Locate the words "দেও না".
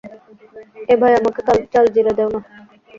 2.17-2.39